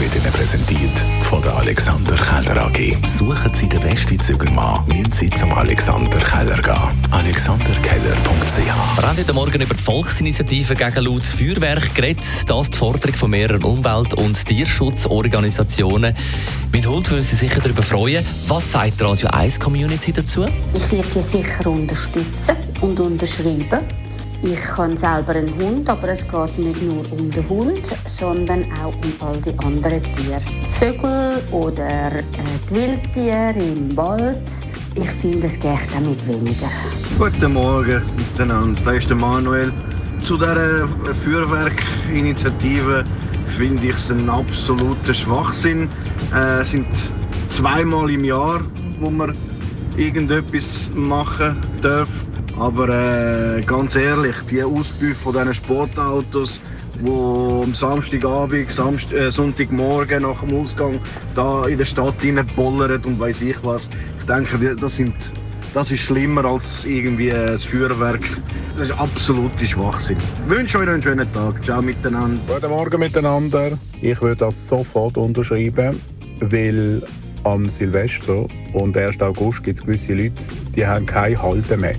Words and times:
wird 0.00 0.14
Ihnen 0.14 0.32
präsentiert 0.32 0.96
von 1.22 1.42
der 1.42 1.56
Alexander 1.56 2.14
Keller 2.14 2.66
AG. 2.66 2.96
Suchen 3.06 3.52
Sie 3.52 3.68
den 3.68 3.80
besten 3.80 4.20
Zügelmann, 4.20 4.86
müssen 4.86 5.10
Sie 5.12 5.30
zum 5.30 5.52
Alexander 5.52 6.18
Keller 6.18 6.60
gehen. 6.62 7.06
alexanderkeller.ch 7.10 8.56
Wir 8.56 8.74
haben 8.74 9.16
heute 9.16 9.32
Morgen 9.32 9.60
über 9.60 9.74
die 9.74 9.82
Volksinitiative 9.82 10.74
gegen 10.74 11.04
lautes 11.04 11.32
Feuerwerk 11.32 11.94
geredet. 11.94 12.24
Das 12.46 12.70
die 12.70 12.78
Forderung 12.78 13.14
von 13.14 13.30
mehreren 13.30 13.62
Umwelt- 13.64 14.14
und 14.14 14.46
Tierschutzorganisationen. 14.46 16.14
Mein 16.72 16.86
Hund 16.86 17.10
würde 17.10 17.22
sich 17.22 17.38
sicher 17.38 17.60
darüber 17.60 17.82
freuen. 17.82 18.24
Was 18.46 18.70
sagt 18.70 19.00
die 19.00 19.04
Radio 19.04 19.28
1 19.30 19.58
Community 19.58 20.12
dazu? 20.12 20.44
Ich 20.74 20.92
werde 20.92 21.08
die 21.14 21.22
sicher 21.22 21.66
unterstützen 21.66 22.56
und 22.80 23.00
unterschreiben. 23.00 23.80
Ich 24.40 24.76
habe 24.76 24.96
selber 24.96 25.34
einen 25.34 25.52
Hund, 25.58 25.88
aber 25.88 26.10
es 26.10 26.22
geht 26.22 26.58
nicht 26.58 26.82
nur 26.82 27.04
um 27.12 27.30
den 27.30 27.48
Hund, 27.48 27.82
sondern 28.06 28.64
auch 28.84 28.94
um 28.94 29.12
all 29.26 29.36
die 29.40 29.58
anderen 29.58 30.00
Tiere. 30.02 30.40
Vögel 30.78 31.42
oder 31.50 32.12
äh, 32.12 32.22
die 32.70 32.74
Wildtiere 32.74 33.54
im 33.58 33.96
Wald. 33.96 34.42
Ich 34.94 35.10
finde, 35.20 35.48
es 35.48 35.54
geht 35.54 35.70
auch 35.72 36.00
mit 36.00 36.24
weniger. 36.28 36.68
Guten 37.18 37.52
Morgen 37.52 38.00
miteinander, 38.16 38.80
da 38.84 38.92
ist 38.92 39.08
der 39.08 39.16
Manuel. 39.16 39.72
Zu 40.24 40.36
dieser 40.36 40.86
Feuerwerkinitiative 41.24 43.02
finde 43.56 43.88
ich 43.88 43.94
es 43.96 44.10
ein 44.10 44.30
absoluter 44.30 45.14
Schwachsinn. 45.14 45.88
Äh, 46.32 46.60
Es 46.60 46.70
sind 46.70 46.86
zweimal 47.50 48.08
im 48.10 48.24
Jahr, 48.24 48.60
wo 49.00 49.10
man 49.10 49.36
irgendetwas 49.96 50.90
machen 50.94 51.56
darf. 51.82 52.08
Aber 52.58 52.88
äh, 52.88 53.60
ganz 53.62 53.94
ehrlich, 53.94 54.34
die 54.50 54.62
Ausbüfe 54.62 55.14
von 55.14 55.32
diesen 55.32 55.54
Sportautos, 55.54 56.60
wo 57.00 57.62
am 57.64 57.74
Samstagabend, 57.74 58.70
Samst 58.70 59.12
äh, 59.12 59.30
Sonntagmorgen 59.30 60.22
nach 60.22 60.40
dem 60.40 60.60
Ausgang 60.60 60.98
da 61.34 61.66
in 61.66 61.78
der 61.78 61.84
Stadt 61.84 62.14
reinbollern 62.22 63.02
und 63.04 63.20
weiß 63.20 63.42
ich 63.42 63.56
was. 63.62 63.88
Ich 64.18 64.26
denke, 64.26 64.76
das 64.76 64.96
sind 64.96 65.14
das 65.74 65.90
ist 65.90 66.00
schlimmer 66.00 66.44
als 66.46 66.84
irgendwie 66.86 67.28
das 67.30 67.64
Feuerwerk. 67.64 68.22
Das 68.76 68.88
ist 68.88 68.98
absolute 68.98 69.66
Schwachsinn. 69.66 70.16
Ich 70.46 70.50
wünsche 70.50 70.78
euch 70.78 70.88
einen 70.88 71.02
schönen 71.02 71.30
Tag. 71.32 71.62
Ciao 71.62 71.82
miteinander. 71.82 72.40
Guten 72.54 72.70
Morgen 72.70 72.98
miteinander. 72.98 73.78
Ich 74.00 74.20
würde 74.20 74.36
das 74.36 74.68
sofort 74.68 75.16
unterschreiben, 75.16 76.00
weil 76.40 77.02
am 77.44 77.68
Silvester 77.68 78.46
und 78.72 78.96
1. 78.96 79.20
August 79.20 79.62
gibt 79.62 79.78
es 79.78 79.84
gewisse 79.84 80.14
Leute, 80.14 80.32
die 80.74 80.86
haben 80.86 81.06
keine 81.06 81.40
Halte 81.40 81.76
mehr. 81.76 81.94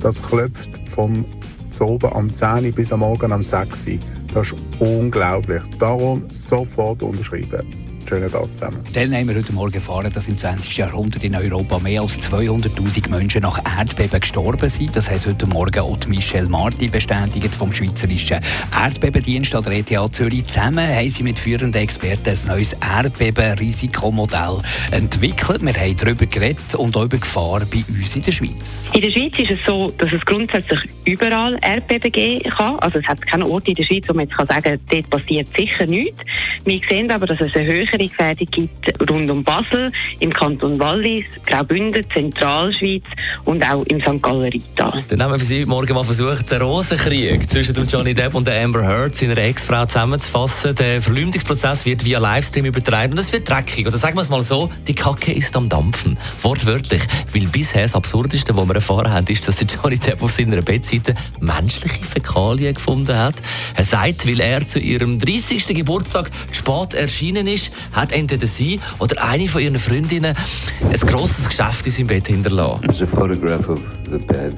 Das 0.00 0.22
klopft 0.22 0.80
vom 0.88 1.24
Zoben 1.70 2.12
am 2.12 2.32
10 2.32 2.66
Uhr 2.66 2.72
bis 2.72 2.92
am 2.92 3.00
Morgen 3.00 3.32
am 3.32 3.42
6 3.42 3.86
Uhr. 3.86 3.98
Das 4.32 4.52
ist 4.52 4.56
unglaublich. 4.78 5.62
Darum 5.78 6.24
sofort 6.30 7.02
unterschreiben. 7.02 7.87
Schönen 8.08 8.32
Tag 8.32 8.46
zusammen. 8.54 8.78
Dann 8.94 9.14
haben 9.14 9.28
wir 9.28 9.34
heute 9.34 9.52
Morgen 9.52 9.74
erfahren, 9.74 10.10
dass 10.10 10.28
im 10.28 10.38
20. 10.38 10.74
Jahrhundert 10.78 11.22
in 11.24 11.34
Europa 11.34 11.78
mehr 11.78 12.00
als 12.00 12.18
200.000 12.32 13.10
Menschen 13.10 13.42
nach 13.42 13.60
Erdbeben 13.78 14.20
gestorben 14.20 14.66
sind. 14.70 14.96
Das 14.96 15.10
hat 15.10 15.26
heute 15.26 15.44
Morgen 15.44 15.78
auch 15.80 15.98
die 15.98 16.08
Michelle 16.08 16.48
Marti 16.48 16.88
bestätigt 16.88 17.54
vom 17.54 17.70
Schweizerischen 17.70 18.38
Erdbebendienst 18.74 19.54
an 19.54 19.62
der 19.64 19.74
ETH 19.74 20.14
Zürich. 20.14 20.46
Zusammen 20.46 20.88
haben 20.88 21.10
sie 21.10 21.22
mit 21.22 21.38
führenden 21.38 21.82
Experten 21.82 22.30
ein 22.30 22.38
neues 22.48 22.72
Erdbebenrisikomodell 22.72 24.56
entwickelt. 24.90 25.60
Wir 25.60 25.74
haben 25.74 25.96
darüber 25.98 26.24
geredet 26.24 26.74
und 26.76 26.96
auch 26.96 27.04
über 27.04 27.18
Gefahr 27.18 27.60
bei 27.70 27.84
uns 27.90 28.16
in 28.16 28.22
der 28.22 28.32
Schweiz. 28.32 28.88
In 28.94 29.02
der 29.02 29.10
Schweiz 29.10 29.34
ist 29.36 29.50
es 29.50 29.58
so, 29.66 29.92
dass 29.98 30.10
es 30.14 30.24
grundsätzlich 30.24 30.80
überall 31.04 31.58
Erdbeben 31.60 32.10
geben 32.10 32.50
kann. 32.56 32.78
Also 32.78 33.00
es 33.00 33.06
hat 33.06 33.20
keinen 33.26 33.42
Ort 33.42 33.68
in 33.68 33.74
der 33.74 33.84
Schweiz, 33.84 34.04
wo 34.08 34.14
man 34.14 34.24
jetzt 34.24 34.36
kann 34.38 34.46
sagen 34.46 34.62
kann, 34.62 34.80
dort 34.90 35.10
passiert 35.10 35.48
sicher 35.54 35.84
nichts. 35.84 36.22
Wir 36.64 36.80
sehen 36.88 37.10
aber, 37.10 37.26
dass 37.26 37.40
es 37.42 37.54
eine 37.54 37.66
höhere 37.66 37.97
Gefährdung 38.06 38.46
gibt 38.50 39.10
rund 39.10 39.30
um 39.30 39.42
Basel, 39.42 39.90
im 40.20 40.32
Kanton 40.32 40.78
Wallis, 40.78 41.24
Graubünden, 41.46 42.04
Zentralschweiz 42.12 43.04
und 43.44 43.68
auch 43.68 43.84
im 43.86 44.00
St. 44.00 44.22
Galler 44.22 44.50
Rheintal. 44.52 45.04
Dann 45.08 45.22
haben 45.22 45.32
wir 45.32 45.38
für 45.38 45.44
Sie 45.44 45.64
Morgen 45.66 45.94
mal 45.94 46.04
versucht, 46.04 46.50
den 46.50 46.62
Rosenkrieg 46.62 47.50
zwischen 47.50 47.74
dem 47.74 47.86
Johnny 47.86 48.14
Depp 48.14 48.34
und 48.34 48.46
der 48.46 48.62
Amber 48.62 48.86
Heard, 48.86 49.16
seiner 49.16 49.38
Ex-Frau, 49.38 49.86
zusammenzufassen. 49.86 50.74
Der 50.76 51.02
Verleumdungsprozess 51.02 51.84
wird 51.84 52.04
via 52.04 52.18
Livestream 52.18 52.66
übertragen 52.66 53.12
und 53.12 53.18
es 53.18 53.32
wird 53.32 53.48
dreckig. 53.48 53.86
Oder 53.86 53.96
sagen 53.96 54.16
wir 54.16 54.22
es 54.22 54.30
mal 54.30 54.42
so, 54.42 54.70
die 54.86 54.94
Kacke 54.94 55.32
ist 55.32 55.56
am 55.56 55.68
Dampfen. 55.68 56.18
Wortwörtlich. 56.42 57.02
Weil 57.32 57.46
bisher 57.46 57.82
das 57.82 57.94
Absurdeste, 57.94 58.56
was 58.56 58.68
wir 58.68 58.74
erfahren 58.74 59.10
haben, 59.10 59.26
ist, 59.26 59.46
dass 59.48 59.56
der 59.56 59.66
Johnny 59.66 59.98
Depp 59.98 60.22
auf 60.22 60.30
seiner 60.30 60.60
Bettseite 60.62 61.14
menschliche 61.40 62.04
Fäkalien 62.04 62.74
gefunden 62.74 63.16
hat. 63.16 63.34
Er 63.74 63.84
sagt, 63.84 64.26
weil 64.26 64.40
er 64.40 64.66
zu 64.66 64.78
ihrem 64.78 65.18
30. 65.18 65.66
Geburtstag 65.68 66.30
spät 66.52 66.94
erschienen 66.94 67.46
ist, 67.46 67.70
hat 67.92 68.12
entweder 68.12 68.46
sie 68.46 68.80
oder 68.98 69.22
eine 69.22 69.48
von 69.48 69.60
ihren 69.60 69.78
Freundinnen 69.78 70.34
ein 70.82 71.00
grosses 71.00 71.48
Geschäft 71.48 71.86
in 71.86 71.92
seinem 71.92 72.06
Bett 72.08 72.26
hinterlassen. 72.28 72.82
There's 72.82 73.02
a 73.02 73.06
photograph 73.06 73.68
of 73.68 73.80
the 74.04 74.18
bed, 74.18 74.56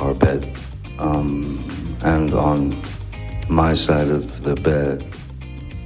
our 0.00 0.14
bed, 0.14 0.46
um, 0.98 1.58
and 2.02 2.32
on 2.34 2.76
my 3.48 3.74
side 3.74 4.10
of 4.10 4.24
the 4.44 4.54
bed 4.62 5.04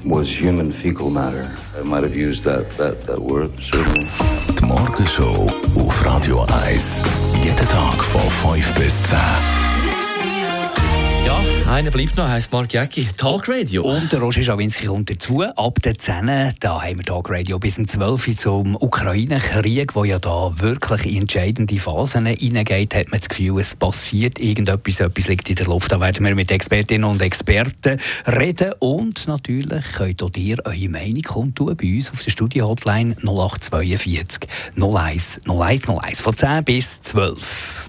was 0.04 0.28
human 0.28 0.72
fecal 0.72 1.10
matter. 1.10 1.48
I 1.78 1.82
might 1.82 2.02
have 2.02 2.16
used 2.16 2.44
that, 2.44 2.68
that, 2.76 3.06
that 3.06 3.18
word, 3.18 3.50
certainly. 3.58 4.08
Die 4.60 4.66
Morgenshow 4.66 5.50
auf 5.76 6.04
Radio 6.04 6.44
1. 6.66 7.02
Jeden 7.42 7.68
Tag 7.68 8.02
von 8.02 8.20
5 8.20 8.74
bis 8.74 9.02
10. 9.04 9.61
Einer 11.82 11.90
bleibt 11.90 12.16
noch, 12.16 12.28
heisst 12.28 12.52
Mark 12.52 12.72
Jäcki. 12.72 13.08
Talk 13.16 13.48
Radio. 13.48 13.82
Und 13.82 14.12
der 14.12 14.20
Roger 14.20 14.40
Schawinski 14.40 14.86
kommt 14.86 15.10
dazu. 15.10 15.42
Ab 15.42 15.82
der 15.82 15.98
10. 15.98 16.52
da 16.60 16.80
haben 16.80 16.98
wir 16.98 17.04
Tag 17.04 17.28
Radio 17.28 17.58
bis 17.58 17.74
zum 17.74 17.88
12. 17.88 18.28
Uhr 18.28 18.36
zum 18.36 18.76
Ukraine-Krieg, 18.76 19.96
wo 19.96 20.04
ja 20.04 20.20
da 20.20 20.52
wirklich 20.60 21.06
in 21.06 21.22
entscheidende 21.22 21.76
Phasen 21.80 22.26
hineingeht, 22.26 22.94
hat 22.94 23.10
man 23.10 23.18
das 23.18 23.28
Gefühl, 23.28 23.58
es 23.58 23.74
passiert 23.74 24.38
irgendetwas, 24.38 25.00
etwas 25.00 25.26
liegt 25.26 25.50
in 25.50 25.56
der 25.56 25.66
Luft. 25.66 25.90
Da 25.90 25.98
werden 25.98 26.24
wir 26.24 26.36
mit 26.36 26.52
Expertinnen 26.52 27.02
und 27.02 27.20
Experten 27.20 27.98
reden 28.28 28.74
und 28.78 29.26
natürlich 29.26 29.84
könnt 29.96 30.22
auch 30.22 30.30
ihr 30.36 30.58
eure 30.64 30.88
Meinung 30.88 31.22
kundtun 31.22 31.76
bei 31.76 31.96
uns 31.96 32.12
auf 32.12 32.22
der 32.22 32.30
Studio-Hotline 32.30 33.16
0842 33.24 34.48
01 34.80 35.40
01 35.48 35.80
01 35.88 36.20
von 36.20 36.36
10 36.36 36.62
bis 36.62 37.02
12. 37.02 37.88